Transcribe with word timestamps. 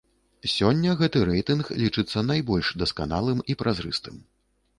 Сёння 0.53 0.93
гэты 1.01 1.21
рэйтынг 1.29 1.69
лічыцца 1.83 2.25
найбольш 2.31 2.73
дасканалым 2.85 3.45
і 3.53 3.59
празрыстым. 3.61 4.19